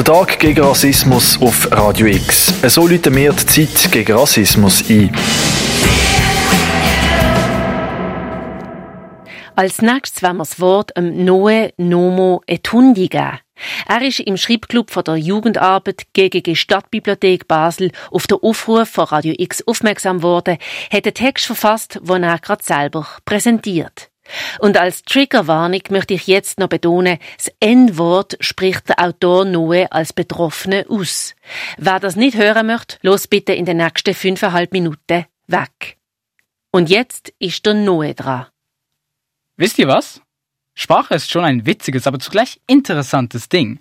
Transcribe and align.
Der 0.00 0.14
Tag 0.14 0.38
gegen 0.38 0.64
Rassismus 0.64 1.38
auf 1.42 1.70
Radio 1.72 2.06
X. 2.06 2.54
So 2.74 2.86
läuten 2.88 3.14
wir 3.14 3.34
die 3.34 3.44
Zeit 3.44 3.92
gegen 3.92 4.16
Rassismus 4.16 4.82
ein. 4.88 5.14
Als 9.54 9.82
nächstes 9.82 10.22
wollen 10.22 10.38
wir 10.38 10.44
das 10.44 10.58
Wort 10.58 10.96
dem 10.96 11.22
Noe 11.26 11.74
Nomo 11.76 12.40
Etundi 12.46 13.08
geben. 13.08 13.40
Er 13.86 14.00
ist 14.00 14.20
im 14.20 14.38
Schreibclub 14.38 14.90
von 14.90 15.04
der 15.04 15.16
Jugendarbeit 15.16 16.06
GGG 16.14 16.54
Stadtbibliothek 16.54 17.46
Basel 17.46 17.92
auf 18.10 18.26
den 18.26 18.38
Aufruf 18.40 18.88
von 18.88 19.04
Radio 19.04 19.34
X 19.36 19.62
aufmerksam 19.66 20.20
geworden, 20.20 20.56
hat 20.90 21.04
einen 21.04 21.12
Text 21.12 21.44
verfasst, 21.44 22.00
den 22.02 22.22
er 22.22 22.38
gerade 22.38 22.64
selber 22.64 23.06
präsentiert. 23.26 24.09
Und 24.58 24.76
als 24.76 25.02
Triggerwarnung 25.02 25.82
möchte 25.90 26.14
ich 26.14 26.26
jetzt 26.26 26.58
noch 26.58 26.68
betonen, 26.68 27.18
das 27.36 27.52
N-Wort 27.60 28.36
spricht 28.40 28.88
der 28.88 29.00
Autor 29.00 29.44
Noe 29.44 29.90
als 29.90 30.12
Betroffene 30.12 30.86
aus. 30.88 31.34
Wer 31.78 32.00
das 32.00 32.16
nicht 32.16 32.36
hören 32.36 32.66
möchte, 32.66 32.98
los 33.02 33.26
bitte 33.26 33.52
in 33.52 33.64
den 33.64 33.78
nächsten 33.78 34.14
fünfeinhalb 34.14 34.72
Minuten 34.72 35.26
weg. 35.46 35.96
Und 36.70 36.88
jetzt 36.88 37.32
ist 37.38 37.66
der 37.66 37.74
Noe 37.74 38.14
dran. 38.14 38.46
Wisst 39.56 39.78
ihr 39.78 39.88
was? 39.88 40.20
Sprache 40.74 41.14
ist 41.14 41.30
schon 41.30 41.44
ein 41.44 41.66
witziges, 41.66 42.06
aber 42.06 42.18
zugleich 42.18 42.60
interessantes 42.66 43.48
Ding. 43.48 43.80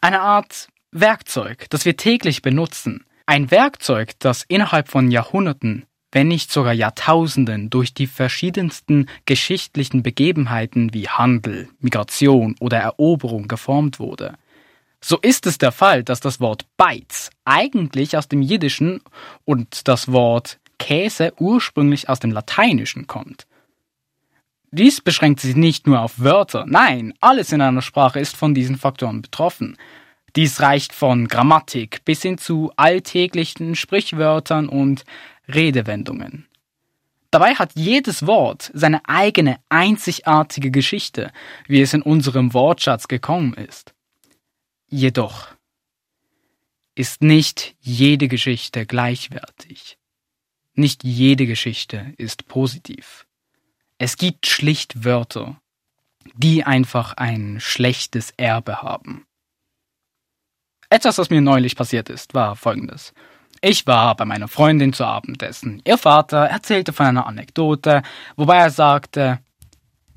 Eine 0.00 0.20
Art 0.20 0.68
Werkzeug, 0.90 1.66
das 1.70 1.84
wir 1.84 1.96
täglich 1.96 2.42
benutzen. 2.42 3.06
Ein 3.26 3.50
Werkzeug, 3.50 4.12
das 4.18 4.44
innerhalb 4.46 4.88
von 4.88 5.10
Jahrhunderten 5.10 5.86
wenn 6.14 6.28
nicht 6.28 6.52
sogar 6.52 6.72
Jahrtausenden 6.72 7.70
durch 7.70 7.92
die 7.92 8.06
verschiedensten 8.06 9.08
geschichtlichen 9.26 10.04
Begebenheiten 10.04 10.94
wie 10.94 11.08
Handel, 11.08 11.68
Migration 11.80 12.54
oder 12.60 12.78
Eroberung 12.78 13.48
geformt 13.48 13.98
wurde. 13.98 14.36
So 15.00 15.18
ist 15.18 15.44
es 15.46 15.58
der 15.58 15.72
Fall, 15.72 16.04
dass 16.04 16.20
das 16.20 16.38
Wort 16.38 16.66
Beiz 16.76 17.30
eigentlich 17.44 18.16
aus 18.16 18.28
dem 18.28 18.42
Jiddischen 18.42 19.00
und 19.44 19.88
das 19.88 20.12
Wort 20.12 20.60
Käse 20.78 21.32
ursprünglich 21.40 22.08
aus 22.08 22.20
dem 22.20 22.30
Lateinischen 22.30 23.08
kommt. 23.08 23.48
Dies 24.70 25.00
beschränkt 25.00 25.40
sich 25.40 25.56
nicht 25.56 25.88
nur 25.88 26.00
auf 26.00 26.20
Wörter, 26.20 26.64
nein, 26.68 27.12
alles 27.20 27.50
in 27.50 27.60
einer 27.60 27.82
Sprache 27.82 28.20
ist 28.20 28.36
von 28.36 28.54
diesen 28.54 28.76
Faktoren 28.76 29.20
betroffen. 29.20 29.76
Dies 30.36 30.60
reicht 30.60 30.92
von 30.92 31.28
Grammatik 31.28 32.04
bis 32.04 32.22
hin 32.22 32.38
zu 32.38 32.72
alltäglichen 32.76 33.76
Sprichwörtern 33.76 34.68
und 34.68 35.04
Redewendungen. 35.48 36.46
Dabei 37.30 37.54
hat 37.56 37.72
jedes 37.74 38.26
Wort 38.26 38.70
seine 38.74 39.00
eigene 39.08 39.58
einzigartige 39.68 40.70
Geschichte, 40.70 41.32
wie 41.66 41.80
es 41.80 41.92
in 41.92 42.02
unserem 42.02 42.54
Wortschatz 42.54 43.08
gekommen 43.08 43.54
ist. 43.54 43.92
Jedoch 44.86 45.48
ist 46.94 47.22
nicht 47.22 47.74
jede 47.80 48.28
Geschichte 48.28 48.86
gleichwertig. 48.86 49.98
Nicht 50.74 51.02
jede 51.02 51.46
Geschichte 51.46 52.14
ist 52.18 52.46
positiv. 52.46 53.26
Es 53.98 54.16
gibt 54.16 54.46
schlicht 54.46 55.04
Wörter, 55.04 55.60
die 56.34 56.64
einfach 56.64 57.14
ein 57.14 57.58
schlechtes 57.60 58.32
Erbe 58.36 58.82
haben. 58.82 59.26
Etwas, 60.88 61.18
was 61.18 61.30
mir 61.30 61.40
neulich 61.40 61.74
passiert 61.74 62.08
ist, 62.10 62.34
war 62.34 62.54
folgendes. 62.54 63.12
Ich 63.66 63.86
war 63.86 64.14
bei 64.14 64.26
meiner 64.26 64.46
Freundin 64.46 64.92
zu 64.92 65.06
Abendessen. 65.06 65.80
Ihr 65.86 65.96
Vater 65.96 66.44
erzählte 66.44 66.92
von 66.92 67.06
einer 67.06 67.26
Anekdote, 67.26 68.02
wobei 68.36 68.58
er 68.58 68.68
sagte, 68.68 69.38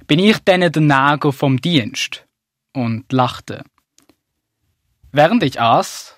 bin 0.06 0.20
ich 0.20 0.40
denn 0.40 0.60
der 0.60 0.82
Nago 0.82 1.32
vom 1.32 1.62
Dienst? 1.62 2.26
und 2.74 3.10
lachte. 3.14 3.64
Während 5.14 5.44
ich 5.44 5.62
aß, 5.62 6.18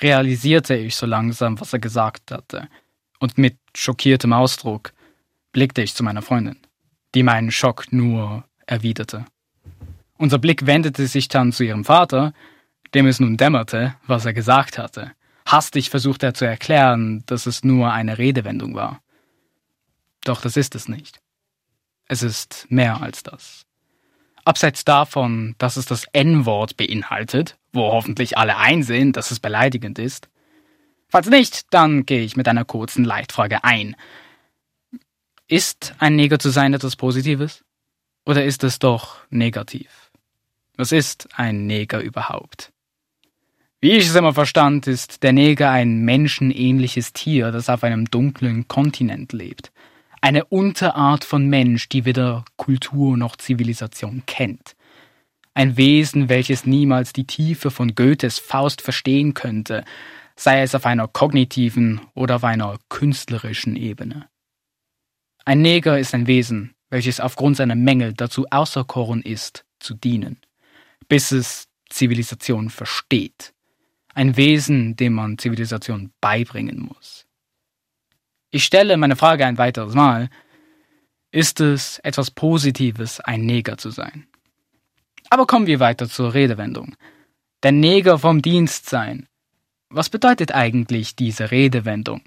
realisierte 0.00 0.74
ich 0.74 0.96
so 0.96 1.06
langsam, 1.06 1.60
was 1.60 1.72
er 1.72 1.78
gesagt 1.78 2.32
hatte, 2.32 2.68
und 3.20 3.38
mit 3.38 3.56
schockiertem 3.76 4.32
Ausdruck 4.32 4.92
blickte 5.52 5.82
ich 5.82 5.94
zu 5.94 6.02
meiner 6.02 6.20
Freundin, 6.20 6.58
die 7.14 7.22
meinen 7.22 7.52
Schock 7.52 7.92
nur 7.92 8.42
erwiderte. 8.66 9.24
Unser 10.18 10.38
Blick 10.38 10.66
wendete 10.66 11.06
sich 11.06 11.28
dann 11.28 11.52
zu 11.52 11.62
ihrem 11.62 11.84
Vater, 11.84 12.34
dem 12.92 13.06
es 13.06 13.20
nun 13.20 13.36
dämmerte, 13.36 13.94
was 14.08 14.26
er 14.26 14.32
gesagt 14.32 14.78
hatte. 14.78 15.12
Hastig 15.46 15.90
versucht 15.90 16.24
er 16.24 16.34
zu 16.34 16.44
erklären, 16.44 17.22
dass 17.26 17.46
es 17.46 17.62
nur 17.62 17.92
eine 17.92 18.18
Redewendung 18.18 18.74
war. 18.74 19.00
Doch 20.24 20.40
das 20.40 20.56
ist 20.56 20.74
es 20.74 20.88
nicht. 20.88 21.20
Es 22.08 22.22
ist 22.22 22.66
mehr 22.68 23.00
als 23.00 23.22
das. 23.22 23.64
Abseits 24.44 24.84
davon, 24.84 25.54
dass 25.58 25.76
es 25.76 25.86
das 25.86 26.04
N-Wort 26.12 26.76
beinhaltet, 26.76 27.56
wo 27.72 27.92
hoffentlich 27.92 28.36
alle 28.36 28.56
einsehen, 28.56 29.12
dass 29.12 29.30
es 29.30 29.40
beleidigend 29.40 29.98
ist. 29.98 30.28
Falls 31.08 31.28
nicht, 31.28 31.72
dann 31.72 32.06
gehe 32.06 32.22
ich 32.22 32.36
mit 32.36 32.48
einer 32.48 32.64
kurzen 32.64 33.04
Leitfrage 33.04 33.62
ein. 33.62 33.96
Ist 35.46 35.94
ein 35.98 36.16
Neger 36.16 36.40
zu 36.40 36.50
sein 36.50 36.74
etwas 36.74 36.96
Positives? 36.96 37.64
Oder 38.24 38.44
ist 38.44 38.64
es 38.64 38.80
doch 38.80 39.18
negativ? 39.30 40.10
Was 40.76 40.90
ist 40.90 41.28
ein 41.36 41.66
Neger 41.66 42.00
überhaupt? 42.00 42.72
Wie 43.86 43.92
ich 43.92 44.08
es 44.08 44.16
immer 44.16 44.34
verstand, 44.34 44.88
ist 44.88 45.22
der 45.22 45.32
Neger 45.32 45.70
ein 45.70 46.00
menschenähnliches 46.00 47.12
Tier, 47.12 47.52
das 47.52 47.68
auf 47.68 47.84
einem 47.84 48.06
dunklen 48.06 48.66
Kontinent 48.66 49.32
lebt. 49.32 49.70
Eine 50.20 50.44
Unterart 50.46 51.22
von 51.22 51.46
Mensch, 51.46 51.88
die 51.88 52.04
weder 52.04 52.44
Kultur 52.56 53.16
noch 53.16 53.36
Zivilisation 53.36 54.24
kennt. 54.26 54.74
Ein 55.54 55.76
Wesen, 55.76 56.28
welches 56.28 56.66
niemals 56.66 57.12
die 57.12 57.28
Tiefe 57.28 57.70
von 57.70 57.94
Goethes 57.94 58.40
Faust 58.40 58.82
verstehen 58.82 59.34
könnte, 59.34 59.84
sei 60.34 60.62
es 60.62 60.74
auf 60.74 60.84
einer 60.84 61.06
kognitiven 61.06 62.00
oder 62.12 62.34
auf 62.34 62.44
einer 62.44 62.80
künstlerischen 62.88 63.76
Ebene. 63.76 64.28
Ein 65.44 65.62
Neger 65.62 65.96
ist 65.96 66.12
ein 66.12 66.26
Wesen, 66.26 66.74
welches 66.90 67.20
aufgrund 67.20 67.56
seiner 67.56 67.76
Mängel 67.76 68.14
dazu 68.14 68.46
auserkoren 68.50 69.22
ist, 69.22 69.64
zu 69.78 69.94
dienen, 69.94 70.40
bis 71.06 71.30
es 71.30 71.68
Zivilisation 71.88 72.68
versteht 72.68 73.52
ein 74.16 74.36
Wesen, 74.36 74.96
dem 74.96 75.12
man 75.12 75.36
Zivilisation 75.36 76.10
beibringen 76.20 76.80
muss. 76.80 77.26
Ich 78.50 78.64
stelle 78.64 78.96
meine 78.96 79.14
Frage 79.14 79.44
ein 79.44 79.58
weiteres 79.58 79.94
Mal. 79.94 80.30
Ist 81.30 81.60
es 81.60 81.98
etwas 81.98 82.30
Positives, 82.30 83.20
ein 83.20 83.42
Neger 83.42 83.76
zu 83.76 83.90
sein? 83.90 84.26
Aber 85.28 85.46
kommen 85.46 85.66
wir 85.66 85.80
weiter 85.80 86.08
zur 86.08 86.32
Redewendung. 86.32 86.96
Der 87.62 87.72
Neger 87.72 88.18
vom 88.18 88.40
Dienst 88.40 88.88
sein. 88.88 89.28
Was 89.90 90.08
bedeutet 90.08 90.52
eigentlich 90.52 91.14
diese 91.14 91.50
Redewendung? 91.50 92.22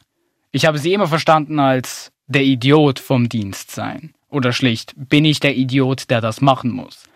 Ich 0.52 0.66
habe 0.66 0.78
sie 0.78 0.94
immer 0.94 1.08
verstanden 1.08 1.60
als 1.60 2.12
der 2.28 2.44
Idiot 2.44 3.00
vom 3.00 3.30
Dienst 3.30 3.72
sein. 3.72 4.14
Oder 4.28 4.54
schlicht, 4.54 4.94
bin 4.96 5.26
ich 5.26 5.40
der 5.40 5.56
Idiot, 5.56 6.12
der 6.12 6.22
das 6.22 6.40
machen 6.40 6.70
muss? 6.70 7.10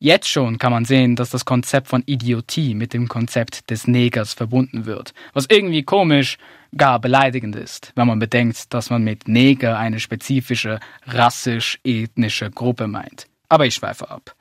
Jetzt 0.00 0.28
schon 0.28 0.58
kann 0.58 0.70
man 0.70 0.84
sehen, 0.84 1.16
dass 1.16 1.30
das 1.30 1.44
Konzept 1.44 1.88
von 1.88 2.04
Idiotie 2.06 2.74
mit 2.74 2.92
dem 2.92 3.08
Konzept 3.08 3.68
des 3.68 3.88
Negers 3.88 4.32
verbunden 4.32 4.86
wird, 4.86 5.12
was 5.32 5.46
irgendwie 5.50 5.82
komisch, 5.82 6.38
gar 6.76 7.00
beleidigend 7.00 7.56
ist, 7.56 7.92
wenn 7.96 8.06
man 8.06 8.20
bedenkt, 8.20 8.72
dass 8.72 8.90
man 8.90 9.02
mit 9.02 9.26
Neger 9.26 9.76
eine 9.76 9.98
spezifische 9.98 10.78
rassisch-ethnische 11.06 12.50
Gruppe 12.50 12.86
meint. 12.86 13.26
Aber 13.48 13.66
ich 13.66 13.74
schweife 13.74 14.08
ab. 14.08 14.36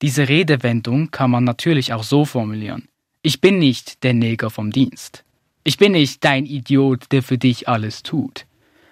Diese 0.00 0.28
Redewendung 0.28 1.10
kann 1.10 1.30
man 1.30 1.44
natürlich 1.44 1.92
auch 1.92 2.04
so 2.04 2.24
formulieren. 2.24 2.88
Ich 3.20 3.42
bin 3.42 3.58
nicht 3.58 4.02
der 4.02 4.14
Neger 4.14 4.48
vom 4.48 4.70
Dienst. 4.70 5.24
Ich 5.62 5.76
bin 5.76 5.92
nicht 5.92 6.24
dein 6.24 6.46
Idiot, 6.46 7.12
der 7.12 7.22
für 7.22 7.36
dich 7.38 7.68
alles 7.68 8.02
tut. 8.02 8.46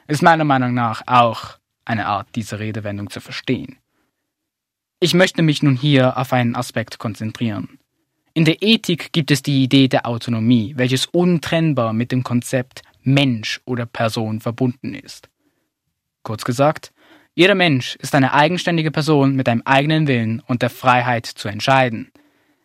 Ist 0.06 0.22
meiner 0.22 0.44
Meinung 0.44 0.74
nach 0.74 1.02
auch 1.06 1.58
eine 1.84 2.06
Art, 2.06 2.28
diese 2.34 2.58
Redewendung 2.58 3.08
zu 3.08 3.20
verstehen. 3.20 3.78
Ich 5.04 5.14
möchte 5.14 5.42
mich 5.42 5.64
nun 5.64 5.74
hier 5.74 6.16
auf 6.16 6.32
einen 6.32 6.54
Aspekt 6.54 7.00
konzentrieren. 7.00 7.81
In 8.34 8.44
der 8.44 8.62
Ethik 8.62 9.12
gibt 9.12 9.32
es 9.32 9.43
die 9.43 9.64
Idee 9.64 9.88
der 9.88 10.06
Autonomie, 10.06 10.75
welches 10.76 11.06
untrennbar 11.06 11.93
mit 11.93 12.12
dem 12.12 12.22
Konzept 12.22 12.82
Mensch 13.02 13.60
oder 13.64 13.84
Person 13.84 14.40
verbunden 14.40 14.94
ist. 14.94 15.28
Kurz 16.22 16.44
gesagt, 16.44 16.93
jeder 17.34 17.56
Mensch 17.56 17.96
ist 17.96 18.14
eine 18.14 18.32
eigenständige 18.32 18.93
Person 18.93 19.34
mit 19.34 19.49
einem 19.49 19.62
eigenen 19.64 20.06
Willen 20.06 20.40
und 20.46 20.62
der 20.62 20.70
Freiheit 20.70 21.26
zu 21.26 21.49
entscheiden. 21.49 22.12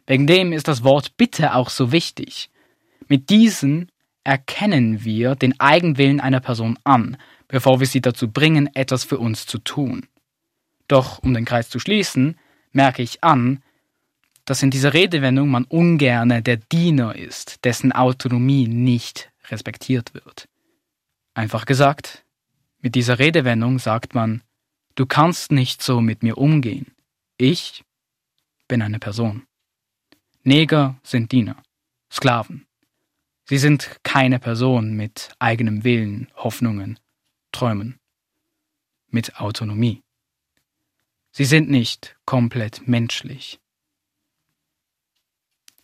Wegen 0.06 0.28
dem 0.28 0.54
ist 0.54 0.68
das 0.68 0.84
Wort 0.84 1.18
Bitte 1.18 1.56
auch 1.56 1.72
so 1.72 1.92
wichtig. 1.92 2.52
Mit 3.08 3.32
diesen 3.32 3.92
erkennen 4.24 5.04
wir 5.04 5.34
den 5.34 5.60
Eigenwillen 5.60 6.20
einer 6.20 6.42
Person 6.42 6.78
an, 6.84 7.18
bevor 7.48 7.80
wir 7.80 7.88
sie 7.88 8.02
dazu 8.02 8.30
bringen, 8.32 8.70
etwas 8.76 9.06
für 9.06 9.18
uns 9.18 9.48
zu 9.48 9.58
tun. 9.58 10.06
Doch 10.88 11.20
um 11.20 11.34
den 11.34 11.46
Kreis 11.46 11.70
zu 11.70 11.80
schließen, 11.80 12.38
merke 12.72 13.02
ich 13.02 13.24
an, 13.24 13.64
dass 14.46 14.64
in 14.64 14.72
dieser 14.72 14.94
Redewendung 14.94 15.50
man 15.50 15.66
ungerne 15.66 16.42
der 16.42 16.58
Diener 16.58 17.16
ist, 17.16 17.66
dessen 17.66 17.92
Autonomie 17.92 18.68
nicht 18.68 19.30
respektiert 19.50 20.14
wird. 20.14 20.48
Einfach 21.34 21.66
gesagt, 21.66 22.26
mit 22.80 22.96
dieser 22.96 23.20
Redewendung 23.20 23.80
sagt 23.80 24.16
man, 24.16 24.42
du 24.96 25.06
kannst 25.06 25.52
nicht 25.52 25.82
so 25.82 26.00
mit 26.00 26.24
mir 26.24 26.38
umgehen. 26.38 26.94
Ich 27.38 27.84
bin 28.68 28.82
eine 28.82 29.00
Person. 29.00 29.46
Neger 30.44 30.98
sind 31.04 31.32
Diener, 31.34 31.62
Sklaven. 32.10 32.66
Sie 33.44 33.58
sind 33.58 34.00
keine 34.04 34.40
Person 34.40 34.94
mit 34.94 35.30
eigenem 35.40 35.84
Willen, 35.84 36.30
Hoffnungen, 36.36 37.00
Träumen, 37.52 38.00
mit 39.10 39.40
Autonomie. 39.40 40.04
Sie 41.32 41.46
sind 41.46 41.70
nicht 41.70 42.16
komplett 42.26 42.88
menschlich. 42.88 43.60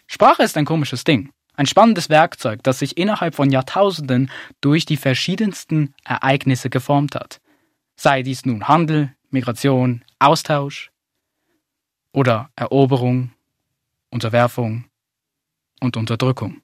Sprache 0.07 0.43
ist 0.43 0.57
ein 0.57 0.65
komisches 0.65 1.03
Ding, 1.03 1.31
ein 1.55 1.65
spannendes 1.65 2.09
Werkzeug, 2.09 2.63
das 2.63 2.79
sich 2.79 2.97
innerhalb 2.97 3.35
von 3.35 3.51
Jahrtausenden 3.51 4.29
durch 4.61 4.85
die 4.85 4.97
verschiedensten 4.97 5.93
Ereignisse 6.03 6.69
geformt 6.69 7.15
hat. 7.15 7.41
Sei 7.95 8.23
dies 8.23 8.45
nun 8.45 8.67
Handel, 8.67 9.15
Migration, 9.29 10.03
Austausch 10.19 10.91
oder 12.11 12.49
Eroberung, 12.55 13.33
Unterwerfung 14.09 14.85
und 15.79 15.97
Unterdrückung. 15.97 16.61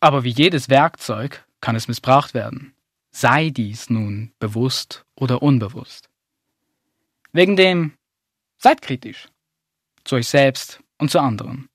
Aber 0.00 0.24
wie 0.24 0.30
jedes 0.30 0.68
Werkzeug 0.68 1.46
kann 1.60 1.76
es 1.76 1.88
missbraucht 1.88 2.34
werden, 2.34 2.74
sei 3.10 3.50
dies 3.50 3.90
nun 3.90 4.32
bewusst 4.38 5.04
oder 5.16 5.42
unbewusst. 5.42 6.07
Wegen 7.38 7.54
dem 7.54 7.92
seid 8.56 8.82
kritisch 8.82 9.28
zu 10.02 10.16
euch 10.16 10.26
selbst 10.26 10.80
und 10.98 11.12
zu 11.12 11.20
anderen. 11.20 11.68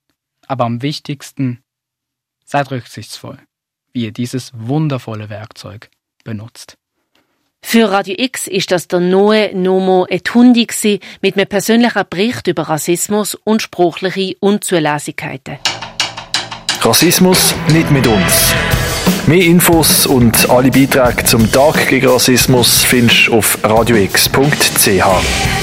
Aber 0.46 0.66
am 0.66 0.82
wichtigsten 0.82 1.64
seid 2.44 2.70
rücksichtsvoll, 2.70 3.38
wie 3.94 4.04
ihr 4.04 4.12
dieses 4.12 4.52
wundervolle 4.54 5.30
Werkzeug 5.30 5.90
benutzt. 6.26 6.76
Für 7.62 7.90
Radio 7.90 8.16
X 8.18 8.48
ist 8.48 8.72
das 8.72 8.90
der 8.90 9.00
neue 9.00 9.58
Nomo 9.58 10.06
Etundi 10.10 10.68
mit 11.22 11.38
einem 11.38 11.48
persönlichen 11.48 12.04
Bericht 12.10 12.48
über 12.48 12.64
Rassismus 12.64 13.34
und 13.34 13.62
sprachliche 13.62 14.36
Unzulässigkeiten. 14.42 15.60
Rassismus 16.82 17.56
nicht 17.70 17.90
mit 17.90 18.06
uns. 18.06 18.54
Mehr 19.26 19.46
Infos 19.46 20.06
und 20.06 20.50
alle 20.50 20.70
Beiträge 20.70 21.24
zum 21.24 21.50
Tag 21.50 21.88
gegen 21.88 22.10
Rassismus 22.10 22.84
findest 22.84 23.28
du 23.28 23.36
auf 23.36 23.58
radiox.ch. 23.64 25.63